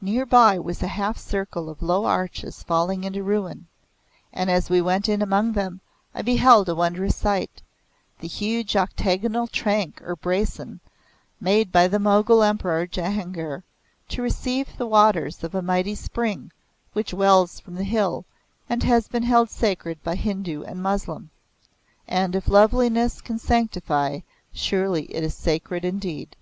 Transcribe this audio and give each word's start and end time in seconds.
Near 0.00 0.24
by 0.24 0.58
was 0.58 0.82
a 0.82 0.86
half 0.88 1.18
circle 1.18 1.68
of 1.68 1.82
low 1.82 2.06
arches 2.06 2.62
falling 2.62 3.04
into 3.04 3.22
ruin, 3.22 3.66
and 4.32 4.50
as 4.50 4.70
we 4.70 4.80
went 4.80 5.06
in 5.06 5.20
among 5.20 5.52
them 5.52 5.82
I 6.14 6.22
beheld 6.22 6.70
a 6.70 6.74
wondrous 6.74 7.14
sight 7.14 7.60
the 8.20 8.26
huge 8.26 8.74
octagonal 8.74 9.46
tank 9.48 10.00
or 10.00 10.16
basin 10.16 10.80
made 11.42 11.72
by 11.72 11.88
the 11.88 11.98
Mogul 11.98 12.42
Emperor 12.42 12.86
Jehangir 12.86 13.64
to 14.08 14.22
receive 14.22 14.78
the 14.78 14.86
waters 14.86 15.44
of 15.44 15.54
a 15.54 15.60
mighty 15.60 15.94
Spring 15.94 16.52
which 16.94 17.12
wells 17.12 17.60
from 17.60 17.74
the 17.74 17.84
hill 17.84 18.24
and 18.70 18.82
has 18.82 19.08
been 19.08 19.24
held 19.24 19.50
sacred 19.50 20.02
by 20.02 20.14
Hindu 20.14 20.62
and 20.62 20.82
Moslem. 20.82 21.28
And 22.08 22.34
if 22.34 22.48
loveliness 22.48 23.20
can 23.20 23.38
sanctify 23.38 24.20
surely 24.54 25.02
it 25.14 25.22
is 25.22 25.34
sacred 25.34 25.84
indeed. 25.84 26.34